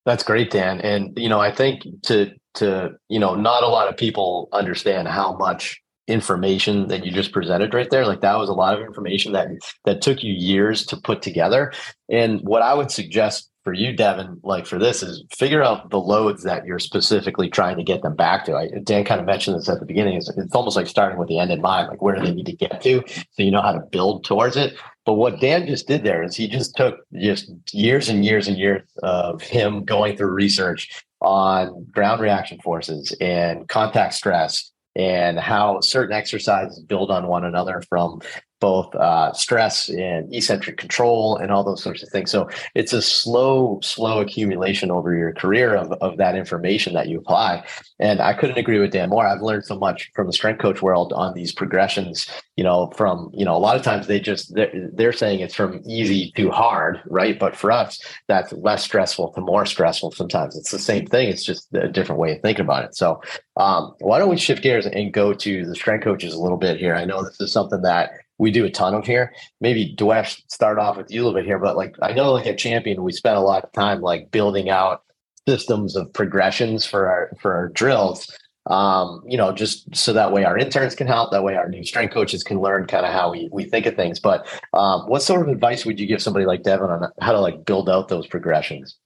that's 0.05 0.23
great, 0.23 0.49
Dan. 0.49 0.79
And 0.79 1.11
you 1.17 1.27
know, 1.27 1.41
I 1.41 1.51
think 1.51 1.83
to 2.03 2.31
to 2.55 2.91
you 3.09 3.19
know, 3.19 3.35
not 3.35 3.63
a 3.63 3.67
lot 3.67 3.89
of 3.89 3.97
people 3.97 4.47
understand 4.53 5.09
how 5.09 5.35
much 5.35 5.81
information 6.07 6.87
that 6.87 7.05
you 7.05 7.11
just 7.11 7.31
presented 7.31 7.73
right 7.73 7.89
there 7.89 8.07
like 8.07 8.21
that 8.21 8.37
was 8.37 8.49
a 8.49 8.53
lot 8.53 8.73
of 8.73 8.83
information 8.85 9.33
that 9.33 9.47
that 9.85 10.01
took 10.01 10.23
you 10.23 10.33
years 10.33 10.83
to 10.83 10.97
put 10.97 11.21
together 11.21 11.71
and 12.09 12.41
what 12.41 12.63
i 12.63 12.73
would 12.73 12.89
suggest 12.89 13.50
for 13.63 13.73
you, 13.73 13.93
Devin, 13.93 14.39
like 14.43 14.65
for 14.65 14.79
this 14.79 15.03
is 15.03 15.23
figure 15.31 15.63
out 15.63 15.89
the 15.89 15.99
loads 15.99 16.43
that 16.43 16.65
you're 16.65 16.79
specifically 16.79 17.49
trying 17.49 17.77
to 17.77 17.83
get 17.83 18.01
them 18.01 18.15
back 18.15 18.45
to. 18.45 18.55
I, 18.55 18.69
Dan 18.83 19.03
kind 19.05 19.19
of 19.19 19.27
mentioned 19.27 19.57
this 19.57 19.69
at 19.69 19.79
the 19.79 19.85
beginning. 19.85 20.15
It's, 20.15 20.29
it's 20.35 20.55
almost 20.55 20.75
like 20.75 20.87
starting 20.87 21.19
with 21.19 21.27
the 21.27 21.37
end 21.37 21.51
in 21.51 21.61
mind, 21.61 21.89
like 21.89 22.01
where 22.01 22.15
do 22.15 22.21
they 22.21 22.33
need 22.33 22.47
to 22.47 22.55
get 22.55 22.81
to 22.81 23.03
so 23.07 23.43
you 23.43 23.51
know 23.51 23.61
how 23.61 23.73
to 23.73 23.79
build 23.79 24.25
towards 24.25 24.57
it. 24.57 24.75
But 25.05 25.13
what 25.13 25.39
Dan 25.39 25.67
just 25.67 25.87
did 25.87 26.03
there 26.03 26.23
is 26.23 26.35
he 26.35 26.47
just 26.47 26.75
took 26.75 26.99
just 27.13 27.51
years 27.71 28.09
and 28.09 28.25
years 28.25 28.47
and 28.47 28.57
years 28.57 28.83
of 29.03 29.41
him 29.41 29.83
going 29.83 30.17
through 30.17 30.31
research 30.31 31.03
on 31.21 31.85
ground 31.91 32.21
reaction 32.21 32.59
forces 32.59 33.15
and 33.21 33.67
contact 33.67 34.13
stress 34.15 34.71
and 34.95 35.39
how 35.39 35.79
certain 35.81 36.15
exercises 36.15 36.79
build 36.79 37.11
on 37.11 37.27
one 37.27 37.45
another 37.45 37.81
from 37.89 38.21
both 38.61 38.95
uh, 38.95 39.33
stress 39.33 39.89
and 39.89 40.33
eccentric 40.33 40.77
control 40.77 41.35
and 41.35 41.51
all 41.51 41.65
those 41.65 41.83
sorts 41.83 42.01
of 42.03 42.09
things. 42.09 42.31
So 42.31 42.49
it's 42.75 42.93
a 42.93 43.01
slow, 43.01 43.79
slow 43.83 44.21
accumulation 44.21 44.91
over 44.91 45.13
your 45.13 45.33
career 45.33 45.75
of, 45.75 45.91
of 45.93 46.17
that 46.17 46.35
information 46.35 46.93
that 46.93 47.09
you 47.09 47.17
apply. 47.17 47.65
And 47.99 48.21
I 48.21 48.33
couldn't 48.33 48.57
agree 48.57 48.79
with 48.79 48.91
Dan 48.91 49.09
more. 49.09 49.27
I've 49.27 49.41
learned 49.41 49.65
so 49.65 49.77
much 49.77 50.11
from 50.15 50.27
the 50.27 50.33
strength 50.33 50.61
coach 50.61 50.81
world 50.81 51.11
on 51.11 51.33
these 51.33 51.51
progressions, 51.51 52.27
you 52.55 52.63
know, 52.63 52.91
from, 52.95 53.31
you 53.33 53.43
know, 53.43 53.55
a 53.55 53.59
lot 53.59 53.75
of 53.75 53.81
times 53.81 54.07
they 54.07 54.19
just, 54.19 54.53
they're, 54.53 54.71
they're 54.93 55.11
saying 55.11 55.39
it's 55.39 55.55
from 55.55 55.81
easy 55.85 56.31
to 56.37 56.51
hard, 56.51 57.01
right? 57.07 57.39
But 57.39 57.55
for 57.55 57.71
us, 57.71 57.99
that's 58.27 58.53
less 58.53 58.83
stressful 58.83 59.33
to 59.33 59.41
more 59.41 59.65
stressful 59.65 60.11
sometimes. 60.11 60.55
It's 60.55 60.71
the 60.71 60.79
same 60.79 61.07
thing. 61.07 61.29
It's 61.29 61.43
just 61.43 61.67
a 61.73 61.87
different 61.87 62.21
way 62.21 62.35
of 62.35 62.41
thinking 62.41 62.65
about 62.65 62.85
it. 62.85 62.95
So 62.95 63.21
um, 63.57 63.95
why 63.99 64.19
don't 64.19 64.29
we 64.29 64.37
shift 64.37 64.61
gears 64.61 64.85
and 64.85 65.11
go 65.11 65.33
to 65.33 65.65
the 65.65 65.75
strength 65.75 66.03
coaches 66.03 66.33
a 66.33 66.39
little 66.39 66.57
bit 66.57 66.77
here? 66.77 66.95
I 66.95 67.05
know 67.05 67.23
this 67.23 67.41
is 67.41 67.51
something 67.51 67.81
that 67.81 68.11
we 68.41 68.49
do 68.49 68.65
a 68.65 68.71
ton 68.71 68.95
of 68.95 69.05
here. 69.05 69.33
Maybe 69.61 69.95
Diwesh 69.95 70.41
start 70.47 70.79
off 70.79 70.97
with 70.97 71.11
you 71.11 71.21
a 71.21 71.23
little 71.23 71.39
bit 71.39 71.45
here, 71.45 71.59
but 71.59 71.77
like 71.77 71.95
I 72.01 72.11
know 72.11 72.33
like 72.33 72.47
at 72.47 72.57
Champion, 72.57 73.03
we 73.03 73.11
spent 73.11 73.37
a 73.37 73.41
lot 73.41 73.63
of 73.63 73.71
time 73.71 74.01
like 74.01 74.31
building 74.31 74.67
out 74.67 75.03
systems 75.47 75.95
of 75.95 76.11
progressions 76.11 76.83
for 76.83 77.07
our 77.07 77.31
for 77.39 77.53
our 77.53 77.67
drills. 77.69 78.35
Um, 78.65 79.21
you 79.27 79.37
know, 79.37 79.51
just 79.51 79.95
so 79.95 80.11
that 80.13 80.31
way 80.31 80.43
our 80.43 80.57
interns 80.57 80.95
can 80.95 81.05
help, 81.05 81.31
that 81.31 81.43
way 81.43 81.55
our 81.55 81.69
new 81.69 81.83
strength 81.83 82.15
coaches 82.15 82.43
can 82.43 82.59
learn 82.59 82.87
kind 82.87 83.05
of 83.05 83.13
how 83.13 83.31
we 83.31 83.47
we 83.51 83.65
think 83.65 83.85
of 83.85 83.95
things. 83.95 84.19
But 84.19 84.47
um, 84.73 85.01
what 85.01 85.21
sort 85.21 85.43
of 85.43 85.47
advice 85.47 85.85
would 85.85 85.99
you 85.99 86.07
give 86.07 86.21
somebody 86.21 86.47
like 86.47 86.63
Devin 86.63 86.89
on 86.89 87.11
how 87.21 87.33
to 87.33 87.39
like 87.39 87.63
build 87.63 87.91
out 87.91 88.07
those 88.07 88.25
progressions? 88.25 88.97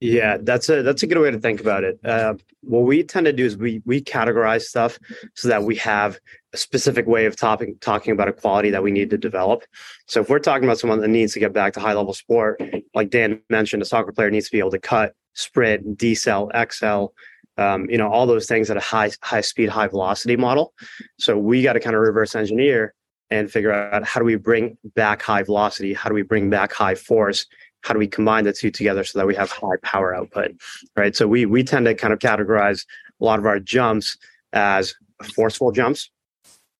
Yeah, 0.00 0.38
that's 0.40 0.70
a 0.70 0.82
that's 0.82 1.02
a 1.02 1.06
good 1.06 1.18
way 1.18 1.30
to 1.30 1.38
think 1.38 1.60
about 1.60 1.84
it. 1.84 2.00
Uh, 2.02 2.34
what 2.62 2.80
we 2.80 3.02
tend 3.02 3.26
to 3.26 3.34
do 3.34 3.44
is 3.44 3.58
we 3.58 3.82
we 3.84 4.00
categorize 4.00 4.62
stuff 4.62 4.98
so 5.34 5.48
that 5.48 5.62
we 5.62 5.76
have 5.76 6.18
a 6.54 6.56
specific 6.56 7.06
way 7.06 7.26
of 7.26 7.36
talking 7.36 7.76
talking 7.80 8.12
about 8.12 8.26
a 8.26 8.32
quality 8.32 8.70
that 8.70 8.82
we 8.82 8.90
need 8.90 9.10
to 9.10 9.18
develop. 9.18 9.62
So 10.06 10.22
if 10.22 10.30
we're 10.30 10.38
talking 10.38 10.64
about 10.64 10.78
someone 10.78 11.00
that 11.00 11.08
needs 11.08 11.34
to 11.34 11.40
get 11.40 11.52
back 11.52 11.74
to 11.74 11.80
high 11.80 11.92
level 11.92 12.14
sport, 12.14 12.62
like 12.94 13.10
Dan 13.10 13.42
mentioned, 13.50 13.82
a 13.82 13.84
soccer 13.84 14.10
player 14.10 14.30
needs 14.30 14.46
to 14.46 14.52
be 14.52 14.58
able 14.58 14.70
to 14.70 14.78
cut, 14.78 15.12
sprint, 15.34 15.98
decel, 15.98 16.50
excel, 16.54 17.12
um, 17.58 17.88
you 17.90 17.98
know, 17.98 18.10
all 18.10 18.26
those 18.26 18.46
things 18.46 18.70
at 18.70 18.78
a 18.78 18.80
high 18.80 19.10
high 19.20 19.42
speed, 19.42 19.68
high 19.68 19.88
velocity 19.88 20.36
model. 20.36 20.72
So 21.18 21.36
we 21.36 21.62
got 21.62 21.74
to 21.74 21.80
kind 21.80 21.94
of 21.94 22.00
reverse 22.00 22.34
engineer 22.34 22.94
and 23.30 23.50
figure 23.50 23.72
out 23.72 24.04
how 24.04 24.18
do 24.18 24.24
we 24.24 24.36
bring 24.36 24.78
back 24.96 25.20
high 25.20 25.42
velocity, 25.42 25.92
how 25.92 26.08
do 26.08 26.14
we 26.14 26.22
bring 26.22 26.48
back 26.48 26.72
high 26.72 26.94
force 26.94 27.46
how 27.82 27.92
do 27.92 27.98
we 27.98 28.06
combine 28.06 28.44
the 28.44 28.52
two 28.52 28.70
together 28.70 29.04
so 29.04 29.18
that 29.18 29.26
we 29.26 29.34
have 29.34 29.50
high 29.50 29.76
power 29.82 30.14
output 30.14 30.52
right? 30.96 31.16
So 31.16 31.26
we 31.26 31.46
we 31.46 31.62
tend 31.62 31.86
to 31.86 31.94
kind 31.94 32.12
of 32.12 32.18
categorize 32.18 32.84
a 33.20 33.24
lot 33.24 33.38
of 33.38 33.46
our 33.46 33.60
jumps 33.60 34.16
as 34.52 34.94
forceful 35.34 35.72
jumps 35.72 36.10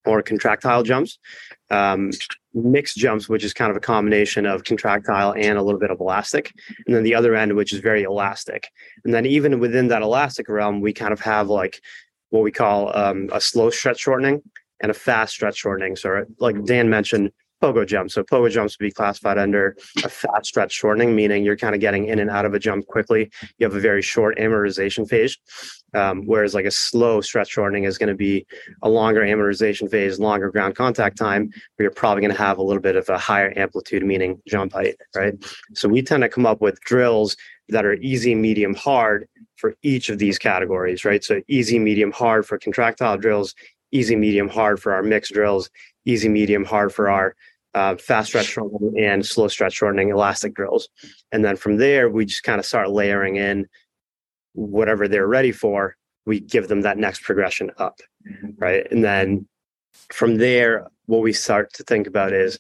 or 0.07 0.23
contractile 0.23 0.83
jumps. 0.83 1.19
Um, 1.71 2.11
mixed 2.53 2.97
jumps 2.97 3.29
which 3.29 3.45
is 3.45 3.55
kind 3.55 3.71
of 3.71 3.77
a 3.77 3.81
combination 3.81 4.45
of 4.45 4.65
contractile 4.65 5.35
and 5.35 5.57
a 5.57 5.63
little 5.63 5.79
bit 5.79 5.91
of 5.91 6.01
elastic. 6.01 6.53
And 6.87 6.97
then 6.97 7.05
the 7.05 7.15
other 7.15 7.35
end 7.35 7.55
which 7.55 7.73
is 7.73 7.81
very 7.81 8.03
elastic. 8.03 8.69
And 9.05 9.15
then 9.15 9.25
even 9.27 9.61
within 9.61 9.89
that 9.89 10.03
elastic 10.03 10.49
realm 10.49 10.81
we 10.81 10.93
kind 10.93 11.13
of 11.13 11.21
have 11.21 11.49
like 11.49 11.81
what 12.31 12.43
we 12.43 12.51
call 12.51 12.97
um, 12.97 13.29
a 13.33 13.41
slow 13.41 13.71
stretch 13.71 14.01
shortening 14.01 14.43
and 14.81 14.91
a 14.91 14.95
fast 14.95 15.35
stretch 15.35 15.59
shortening. 15.59 15.95
So 15.95 16.25
like 16.39 16.65
dan 16.65 16.89
mentioned 16.89 17.31
pogo 17.63 17.87
jumps. 17.87 18.15
So 18.15 18.23
pogo 18.23 18.51
jumps 18.51 18.79
would 18.79 18.85
be 18.85 18.91
classified 18.93 19.39
under 19.39 19.77
a 20.05 20.09
fast 20.09 20.47
stretch 20.47 20.73
shortening, 20.73 21.15
meaning 21.15 21.45
you're 21.45 21.57
kind 21.57 21.75
of 21.75 21.81
getting 21.81 22.07
in 22.07 22.19
and 22.19 22.31
out 22.31 22.45
of 22.45 22.55
a 22.55 22.59
jump 22.59 22.87
quickly. 22.87 23.31
You 23.59 23.67
have 23.67 23.75
a 23.75 23.81
very 23.81 24.03
short 24.03 24.39
amortization 24.39 25.09
phase. 25.09 25.37
Um, 25.93 26.25
whereas 26.25 26.55
like 26.55 26.67
a 26.67 26.71
slow 26.71 27.21
stretch 27.21 27.49
shortening 27.51 27.83
is 27.85 27.99
going 27.99 28.09
to 28.09 28.15
be 28.15 28.47
a 28.83 28.89
longer 28.89 29.23
amortization 29.23 29.91
phase, 29.91 30.21
longer 30.21 30.49
ground 30.51 30.77
contact 30.77 31.19
time, 31.19 31.51
where 31.77 31.85
you're 31.85 31.91
probably 31.91 32.21
going 32.21 32.33
to 32.33 32.39
have 32.39 32.59
a 32.59 32.63
little 32.63 32.83
bit 32.83 32.95
of 32.95 33.09
a 33.09 33.19
higher 33.19 33.53
amplitude, 33.57 34.05
meaning 34.05 34.41
jump 34.47 34.73
height, 34.73 34.95
right? 35.17 35.35
So 35.75 35.89
we 35.89 36.03
tend 36.03 36.23
to 36.23 36.29
come 36.29 36.47
up 36.47 36.61
with 36.61 36.81
drills 36.83 37.37
that 37.71 37.85
are 37.85 37.95
easy, 37.95 38.35
medium, 38.35 38.75
hard 38.75 39.29
for 39.57 39.75
each 39.83 40.09
of 40.09 40.19
these 40.19 40.39
categories, 40.39 41.05
right? 41.05 41.25
So 41.25 41.41
easy, 41.49 41.79
medium, 41.79 42.13
hard 42.13 42.47
for 42.47 42.59
contractile 42.59 43.19
drills, 43.19 43.55
easy, 43.93 44.17
medium, 44.17 44.49
hard 44.49 44.81
for 44.81 44.93
our 44.93 45.03
mixed 45.03 45.33
drills, 45.33 45.71
easy, 46.11 46.29
medium, 46.29 46.65
hard 46.65 46.93
for 46.93 47.09
our 47.09 47.35
uh, 47.75 47.97
fast 47.97 48.29
stretch 48.29 48.47
shortening 48.47 49.05
and 49.05 49.25
slow 49.25 49.49
stretch 49.49 49.75
shortening 49.75 50.11
elastic 50.11 50.55
drills. 50.55 50.89
And 51.33 51.45
then 51.45 51.57
from 51.57 51.77
there, 51.77 52.09
we 52.09 52.25
just 52.25 52.43
kind 52.43 52.59
of 52.59 52.67
start 52.67 52.91
layering 52.91 53.37
in 53.37 53.67
whatever 54.55 55.07
they're 55.07 55.29
ready 55.29 55.53
for. 55.53 55.97
We 56.27 56.41
give 56.41 56.69
them 56.69 56.83
that 56.83 56.99
next 56.99 57.23
progression 57.23 57.71
up. 57.79 58.01
Right. 58.59 58.87
And 58.91 59.05
then 59.05 59.47
from 60.13 60.37
there, 60.37 60.87
what 61.07 61.23
we 61.23 61.33
start 61.33 61.73
to 61.75 61.83
think 61.85 62.07
about 62.07 62.33
is 62.33 62.59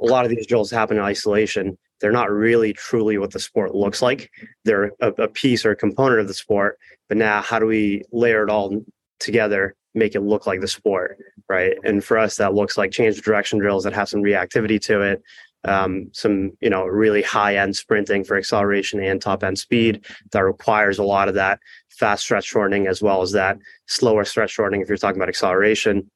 a 0.00 0.06
lot 0.06 0.24
of 0.24 0.30
these 0.30 0.46
drills 0.46 0.70
happen 0.70 0.96
in 0.96 1.02
isolation. 1.02 1.78
They're 2.00 2.12
not 2.12 2.30
really 2.30 2.72
truly 2.72 3.18
what 3.18 3.32
the 3.32 3.40
sport 3.40 3.74
looks 3.74 4.02
like. 4.02 4.30
They're 4.64 4.92
a, 5.00 5.08
a 5.18 5.28
piece 5.28 5.64
or 5.64 5.72
a 5.72 5.76
component 5.76 6.20
of 6.20 6.28
the 6.28 6.34
sport. 6.34 6.78
But 7.08 7.18
now, 7.18 7.42
how 7.42 7.58
do 7.58 7.66
we 7.66 8.02
layer 8.12 8.44
it 8.44 8.50
all 8.50 8.84
together 9.18 9.74
make 9.98 10.14
it 10.14 10.20
look 10.20 10.46
like 10.46 10.60
the 10.60 10.68
sport, 10.68 11.18
right? 11.48 11.76
And 11.84 12.02
for 12.04 12.18
us, 12.18 12.36
that 12.36 12.54
looks 12.54 12.78
like 12.78 12.90
change 12.90 13.20
direction 13.20 13.58
drills 13.58 13.84
that 13.84 13.92
have 13.92 14.08
some 14.08 14.22
reactivity 14.22 14.80
to 14.82 15.02
it, 15.02 15.22
um, 15.64 16.08
some 16.12 16.52
you 16.60 16.70
know 16.70 16.84
really 16.84 17.22
high 17.22 17.56
end 17.56 17.76
sprinting 17.76 18.24
for 18.24 18.36
acceleration 18.36 19.02
and 19.02 19.20
top 19.20 19.42
end 19.42 19.58
speed 19.58 20.04
that 20.32 20.44
requires 20.44 20.98
a 20.98 21.04
lot 21.04 21.28
of 21.28 21.34
that 21.34 21.58
fast 21.90 22.22
stretch 22.22 22.44
shortening 22.44 22.86
as 22.86 23.02
well 23.02 23.22
as 23.22 23.32
that 23.32 23.58
slower 23.86 24.24
stretch 24.24 24.50
shortening 24.50 24.80
if 24.80 24.88
you're 24.88 24.96
talking 24.96 25.18
about 25.18 25.28
acceleration. 25.28 26.08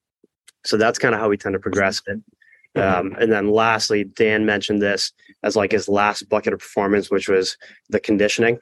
So 0.65 0.77
that's 0.77 0.99
kind 0.99 1.15
of 1.15 1.21
how 1.21 1.29
we 1.29 1.37
tend 1.37 1.55
to 1.55 1.59
progress 1.59 2.03
it. 2.07 2.21
Um, 2.75 3.15
and 3.21 3.31
then 3.31 3.51
lastly, 3.51 4.05
Dan 4.05 4.47
mentioned 4.47 4.81
this 4.81 5.13
as 5.43 5.57
like 5.57 5.73
his 5.73 5.89
last 5.89 6.29
bucket 6.29 6.55
of 6.55 6.61
performance, 6.61 7.11
which 7.11 7.29
was 7.29 7.59
the 7.91 8.01
conditioning 8.01 8.59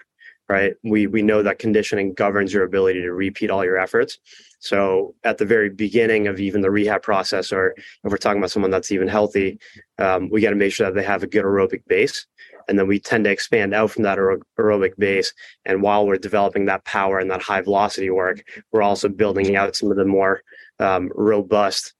right? 0.51 0.75
We 0.83 1.07
we 1.07 1.23
know 1.23 1.45
that 1.45 1.61
conditioning 1.61 2.13
governs 2.13 2.53
your 2.53 2.65
ability 2.65 3.03
to 3.03 3.13
repeat 3.13 3.51
all 3.51 3.65
your 3.65 3.79
efforts. 3.79 4.19
So 4.59 5.15
at 5.23 5.39
the 5.39 5.45
very 5.45 5.71
beginning 5.71 6.27
of 6.27 6.41
even 6.41 6.61
the 6.61 6.73
rehab 6.73 7.03
process, 7.03 7.53
or 7.53 7.73
if 7.79 8.11
we're 8.11 8.17
talking 8.17 8.39
about 8.39 8.51
someone 8.51 8.73
that's 8.73 8.91
even 8.91 9.07
healthy, 9.07 9.61
um, 9.99 10.29
we 10.29 10.41
got 10.41 10.51
to 10.51 10.57
make 10.57 10.73
sure 10.73 10.89
that 10.89 10.97
they 10.97 11.07
have 11.07 11.23
a 11.23 11.29
good 11.29 11.45
aerobic 11.45 11.87
base. 11.87 12.27
And 12.69 12.77
then 12.77 12.89
we 12.89 12.99
tend 12.99 13.25
to 13.25 13.31
expand 13.31 13.73
out 13.75 13.93
from 13.93 14.03
that 14.03 14.19
aerobic 14.19 14.99
base. 14.99 15.33
And 15.65 15.83
while 15.83 16.05
we're 16.05 16.17
developing 16.17 16.67
that 16.67 16.85
power 16.85 17.21
and 17.21 17.31
that 17.31 17.43
high 17.43 17.61
velocity 17.61 18.11
work, 18.11 18.43
we're 18.73 18.83
also 18.83 19.09
building 19.09 19.55
out 19.55 19.77
some 19.77 19.91
of 19.93 19.97
the 19.97 20.05
more 20.05 20.43
um, 20.81 21.11
robust 21.15 21.95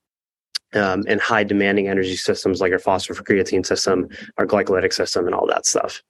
um, 0.73 1.03
and 1.07 1.21
high 1.21 1.45
demanding 1.45 1.87
energy 1.87 2.17
systems 2.17 2.59
like 2.59 2.73
our 2.73 2.79
phosphocreatine 2.79 3.65
system, 3.65 4.09
our 4.37 4.45
glycolytic 4.45 4.93
system, 4.93 5.25
and 5.25 5.33
all 5.33 5.47
that 5.47 5.65
stuff. 5.65 6.03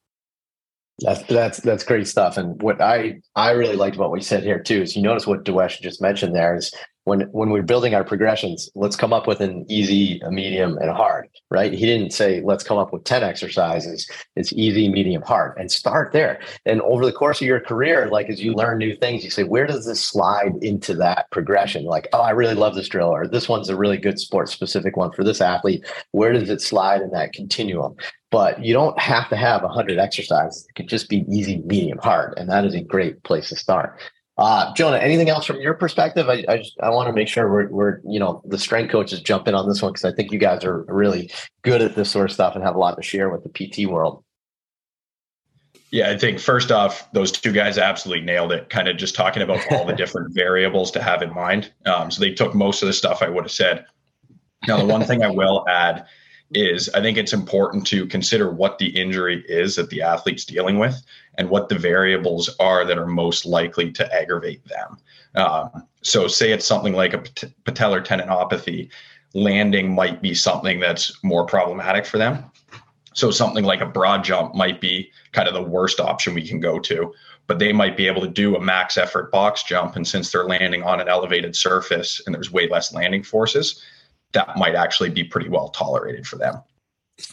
That's 1.00 1.24
that's 1.24 1.60
that's 1.62 1.84
great 1.84 2.08
stuff. 2.08 2.38
And 2.38 2.62
what 2.62 2.80
I 2.80 3.22
I 3.36 3.52
really 3.52 3.76
liked 3.76 3.96
about 3.96 4.12
what 4.12 4.20
you 4.20 4.26
said 4.26 4.44
here 4.44 4.60
too 4.60 4.82
is 4.82 4.96
you 4.96 5.02
notice 5.02 5.26
what 5.26 5.44
Diwesh 5.46 5.82
just 5.82 6.02
mentioned 6.02 6.36
there 6.36 6.56
is 6.56 6.72
when 7.06 7.22
when 7.32 7.50
we're 7.50 7.64
building 7.64 7.96
our 7.96 8.04
progressions, 8.04 8.70
let's 8.76 8.96
come 8.96 9.12
up 9.12 9.26
with 9.26 9.42
an 9.42 9.66
easy, 9.68 10.20
a 10.20 10.30
medium, 10.30 10.78
and 10.78 10.90
a 10.90 10.94
hard. 10.94 11.28
Right? 11.50 11.74
He 11.74 11.86
didn't 11.86 12.12
say 12.12 12.42
let's 12.42 12.64
come 12.64 12.78
up 12.78 12.94
with 12.94 13.04
ten 13.04 13.24
exercises. 13.24 14.08
It's 14.36 14.54
easy, 14.54 14.90
medium, 14.90 15.24
hard, 15.24 15.58
and 15.58 15.72
start 15.72 16.12
there. 16.12 16.40
And 16.68 16.82
over 16.82 17.04
the 17.04 17.12
course 17.12 17.42
of 17.42 17.48
your 17.48 17.60
career, 17.60 18.08
like 18.12 18.30
as 18.30 18.40
you 18.40 18.54
learn 18.54 18.78
new 18.78 18.96
things, 18.96 19.24
you 19.24 19.32
say 19.32 19.44
where 19.44 19.66
does 19.66 19.88
this 19.88 20.04
slide 20.04 20.54
into 20.62 20.94
that 20.96 21.32
progression? 21.32 21.86
Like 21.86 22.08
oh, 22.14 22.22
I 22.22 22.32
really 22.32 22.56
love 22.56 22.76
this 22.76 22.90
drill, 22.90 23.10
or 23.10 23.28
this 23.28 23.50
one's 23.50 23.70
a 23.70 23.76
really 23.76 23.98
good 23.98 24.20
sport 24.20 24.50
specific 24.50 24.98
one 24.98 25.12
for 25.12 25.24
this 25.24 25.42
athlete. 25.42 25.84
Where 26.12 26.34
does 26.34 26.50
it 26.50 26.62
slide 26.62 27.02
in 27.02 27.10
that 27.12 27.34
continuum? 27.34 27.96
But 28.32 28.64
you 28.64 28.74
don't 28.74 28.98
have 28.98 29.30
to 29.30 29.36
have 29.36 29.62
100 29.62 30.00
exercises. 30.00 30.66
It 30.68 30.76
could 30.76 30.88
just 30.88 31.10
be 31.10 31.26
easy, 31.30 31.62
medium, 31.66 32.00
hard. 32.00 32.34
And 32.38 32.50
that 32.50 32.66
is 32.66 32.74
a 32.74 32.82
great 32.82 33.22
place 33.24 33.50
to 33.50 33.56
start. 33.58 34.00
Uh, 34.38 34.74
Jonah, 34.74 34.98
anything 34.98 35.30
else 35.30 35.46
from 35.46 35.60
your 35.60 35.74
perspective? 35.74 36.30
I, 36.30 36.44
I, 36.48 36.58
just, 36.58 36.80
I 36.82 36.90
want 36.90 37.08
to 37.08 37.14
make 37.14 37.28
sure 37.28 37.52
we're, 37.52 37.68
we're, 37.68 38.00
you 38.06 38.20
know, 38.20 38.42
the 38.46 38.58
strength 38.58 38.92
coaches 38.92 39.22
jump 39.22 39.48
in 39.48 39.54
on 39.54 39.68
this 39.68 39.82
one 39.82 39.92
because 39.92 40.06
I 40.06 40.16
think 40.16 40.32
you 40.32 40.40
guys 40.40 40.64
are 40.64 40.84
really 40.88 41.30
good 41.62 41.82
at 41.82 41.96
this 41.96 42.10
sort 42.10 42.30
of 42.30 42.34
stuff 42.34 42.56
and 42.56 42.64
have 42.64 42.76
a 42.76 42.80
lot 42.80 42.96
to 42.96 43.04
share 43.04 43.30
with 43.30 43.44
the 43.44 43.50
PT 43.50 43.90
world. 43.90 44.24
Yeah, 45.92 46.10
I 46.10 46.18
think 46.18 46.40
first 46.40 46.72
off, 46.72 47.12
those 47.12 47.34
two 47.34 47.52
guys 47.52 47.78
absolutely 47.78 48.24
nailed 48.24 48.54
it. 48.54 48.70
Kind 48.70 48.88
of 48.88 48.96
just 48.96 49.14
talking 49.14 49.44
about 49.44 49.70
all 49.74 49.86
the 49.86 49.94
different 49.98 50.34
variables 50.34 50.90
to 50.92 51.04
have 51.04 51.22
in 51.22 51.34
mind. 51.34 51.72
Um, 51.86 52.10
so 52.10 52.22
they 52.22 52.34
took 52.34 52.56
most 52.56 52.82
of 52.82 52.88
the 52.88 52.94
stuff 52.94 53.22
I 53.22 53.28
would 53.28 53.44
have 53.44 53.52
said. 53.52 53.86
Now, 54.68 54.78
the 54.78 54.86
one 54.86 55.04
thing 55.04 55.22
I 55.22 55.30
will 55.30 55.66
add 55.68 56.06
is 56.54 56.90
I 56.90 57.02
think 57.02 57.18
it's 57.18 57.34
important 57.34 57.86
to 57.88 58.06
consider 58.08 58.52
what 58.52 58.78
the 58.78 58.88
injury 58.88 59.44
is 59.48 59.76
that 59.76 59.90
the 59.90 60.02
athlete's 60.02 60.46
dealing 60.46 60.80
with 60.80 61.02
and 61.38 61.50
what 61.50 61.70
the 61.70 61.78
variables 61.78 62.50
are 62.60 62.86
that 62.86 62.98
are 62.98 63.08
most 63.08 63.46
likely 63.46 63.92
to 63.92 64.14
aggravate 64.14 64.62
them. 64.68 64.98
Um, 65.36 65.88
so, 66.02 66.28
say 66.28 66.52
it's 66.52 66.66
something 66.66 66.94
like 66.94 67.14
a 67.14 67.20
patellar 67.20 68.06
tendinopathy, 68.06 68.90
landing 69.34 69.94
might 69.94 70.22
be 70.22 70.34
something 70.34 70.80
that's 70.80 71.24
more 71.24 71.46
problematic 71.46 72.06
for 72.06 72.18
them. 72.18 72.44
So, 73.14 73.32
something 73.32 73.64
like 73.64 73.82
a 73.82 73.86
broad 73.86 74.24
jump 74.24 74.56
might 74.56 74.82
be 74.82 75.12
kind 75.32 75.48
of 75.48 75.54
the 75.54 75.62
worst 75.62 76.00
option 76.00 76.34
we 76.34 76.48
can 76.48 76.60
go 76.60 76.80
to, 76.80 77.14
but 77.48 77.60
they 77.60 77.72
might 77.72 77.96
be 77.96 78.08
able 78.08 78.22
to 78.22 78.28
do 78.28 78.56
a 78.56 78.62
max 78.62 78.98
effort 78.98 79.32
box 79.32 79.64
jump. 79.64 79.96
And 79.96 80.06
since 80.06 80.32
they're 80.32 80.46
landing 80.46 80.84
on 80.84 81.00
an 81.00 81.08
elevated 81.08 81.56
surface 81.56 82.22
and 82.26 82.36
there's 82.36 82.52
way 82.52 82.68
less 82.68 82.94
landing 82.94 83.24
forces, 83.24 83.82
that 84.34 84.58
might 84.58 84.76
actually 84.76 85.10
be 85.10 85.24
pretty 85.24 85.50
well 85.50 85.70
tolerated 85.70 86.28
for 86.28 86.38
them. 86.38 86.62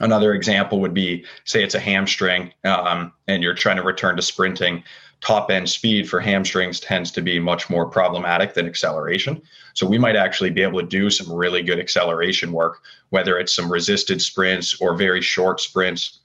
Another 0.01 0.35
example 0.35 0.81
would 0.81 0.95
be 0.95 1.25
say 1.45 1.63
it's 1.63 1.75
a 1.75 1.81
hamstring 1.81 2.53
um, 2.65 3.13
and 3.27 3.43
you're 3.43 3.55
trying 3.55 3.77
to 3.77 3.83
return 3.83 4.17
to 4.17 4.23
sprinting. 4.23 4.83
Top 5.21 5.51
end 5.51 5.69
speed 5.69 6.09
for 6.09 6.21
hamstrings 6.21 6.79
tends 6.79 7.11
to 7.13 7.21
be 7.21 7.39
much 7.41 7.69
more 7.69 7.87
problematic 7.87 8.55
than 8.55 8.67
acceleration. 8.67 9.43
So 9.75 9.87
we 9.87 9.99
might 9.99 10.15
actually 10.15 10.51
be 10.51 10.63
able 10.63 10.81
to 10.81 10.87
do 10.87 11.11
some 11.11 11.33
really 11.33 11.63
good 11.63 11.81
acceleration 11.81 12.53
work, 12.53 12.83
whether 13.11 13.39
it's 13.39 13.55
some 13.55 13.73
resisted 13.73 14.23
sprints 14.23 14.81
or 14.81 14.95
very 14.95 15.21
short 15.21 15.61
sprints, 15.61 16.21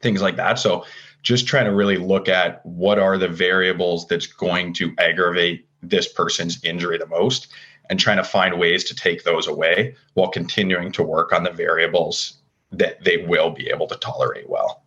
things 0.00 0.20
like 0.20 0.36
that. 0.36 0.58
So 0.58 0.84
just 1.22 1.46
trying 1.46 1.64
to 1.64 1.74
really 1.74 1.96
look 1.96 2.28
at 2.28 2.64
what 2.66 2.98
are 2.98 3.16
the 3.16 3.28
variables 3.28 4.06
that's 4.06 4.26
going 4.26 4.72
to 4.74 4.94
aggravate 4.98 5.66
this 5.82 6.12
person's 6.12 6.62
injury 6.64 6.98
the 6.98 7.06
most 7.06 7.48
and 7.90 7.98
trying 7.98 8.16
to 8.18 8.24
find 8.24 8.58
ways 8.58 8.84
to 8.84 8.94
take 8.94 9.24
those 9.24 9.46
away 9.46 9.94
while 10.14 10.28
continuing 10.28 10.92
to 10.92 11.02
work 11.02 11.32
on 11.32 11.42
the 11.42 11.50
variables 11.50 12.38
that 12.72 13.02
they 13.02 13.18
will 13.18 13.50
be 13.50 13.68
able 13.68 13.86
to 13.86 13.96
tolerate 13.96 14.48
well. 14.48 14.82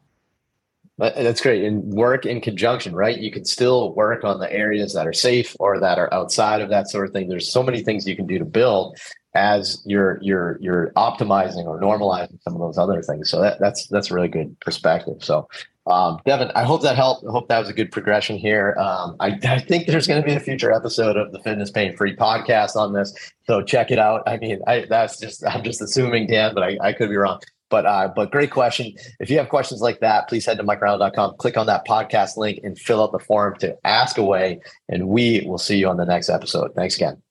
Uh, 0.99 1.09
that's 1.23 1.41
great. 1.41 1.63
And 1.63 1.83
work 1.93 2.27
in 2.27 2.41
conjunction, 2.41 2.93
right? 2.93 3.17
You 3.17 3.31
can 3.31 3.43
still 3.43 3.93
work 3.95 4.23
on 4.23 4.39
the 4.39 4.51
areas 4.53 4.93
that 4.93 5.07
are 5.07 5.13
safe 5.13 5.55
or 5.59 5.79
that 5.79 5.97
are 5.97 6.13
outside 6.13 6.61
of 6.61 6.69
that 6.69 6.89
sort 6.89 7.07
of 7.07 7.13
thing. 7.13 7.27
There's 7.27 7.51
so 7.51 7.63
many 7.63 7.81
things 7.81 8.07
you 8.07 8.15
can 8.15 8.27
do 8.27 8.37
to 8.37 8.45
build 8.45 8.99
as 9.33 9.81
you're 9.85 10.19
you're 10.21 10.57
you're 10.61 10.91
optimizing 10.95 11.65
or 11.65 11.79
normalizing 11.79 12.41
some 12.43 12.53
of 12.53 12.59
those 12.59 12.77
other 12.77 13.01
things. 13.01 13.29
So 13.29 13.41
that, 13.41 13.59
that's 13.59 13.87
that's 13.87 14.11
a 14.11 14.13
really 14.13 14.27
good 14.27 14.59
perspective. 14.59 15.23
So 15.23 15.47
um, 15.87 16.19
Devin, 16.25 16.51
I 16.53 16.63
hope 16.63 16.83
that 16.83 16.95
helped. 16.95 17.25
I 17.27 17.31
hope 17.31 17.47
that 17.47 17.57
was 17.57 17.69
a 17.69 17.73
good 17.73 17.91
progression 17.91 18.37
here. 18.37 18.75
Um, 18.77 19.15
I, 19.19 19.39
I, 19.43 19.59
think 19.59 19.87
there's 19.87 20.05
going 20.05 20.21
to 20.21 20.25
be 20.25 20.33
a 20.33 20.39
future 20.39 20.71
episode 20.71 21.17
of 21.17 21.31
the 21.31 21.39
Fitness 21.39 21.71
Pain 21.71 21.97
Free 21.97 22.15
podcast 22.15 22.75
on 22.75 22.93
this, 22.93 23.13
so 23.47 23.63
check 23.63 23.89
it 23.89 23.97
out. 23.97 24.21
I 24.27 24.37
mean, 24.37 24.59
I, 24.67 24.85
that's 24.87 25.19
just 25.19 25.43
I'm 25.45 25.63
just 25.63 25.81
assuming, 25.81 26.27
Dan, 26.27 26.53
but 26.53 26.63
I, 26.63 26.77
I 26.81 26.93
could 26.93 27.09
be 27.09 27.15
wrong. 27.15 27.39
But 27.71 27.87
uh, 27.87 28.09
but 28.15 28.31
great 28.31 28.51
question. 28.51 28.93
If 29.19 29.31
you 29.31 29.39
have 29.39 29.49
questions 29.49 29.81
like 29.81 30.01
that, 30.01 30.27
please 30.29 30.45
head 30.45 30.57
to 30.57 30.63
mikereinold.com, 30.63 31.37
click 31.37 31.57
on 31.57 31.65
that 31.65 31.87
podcast 31.87 32.37
link, 32.37 32.59
and 32.63 32.77
fill 32.77 33.01
out 33.01 33.11
the 33.11 33.19
form 33.19 33.55
to 33.59 33.75
ask 33.83 34.19
away. 34.19 34.59
And 34.87 35.07
we 35.07 35.43
will 35.47 35.57
see 35.57 35.77
you 35.77 35.89
on 35.89 35.97
the 35.97 36.05
next 36.05 36.29
episode. 36.29 36.75
Thanks 36.75 36.95
again. 36.95 37.23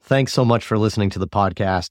Thanks 0.00 0.32
so 0.32 0.46
much 0.46 0.64
for 0.64 0.78
listening 0.78 1.10
to 1.10 1.18
the 1.18 1.28
podcast. 1.28 1.90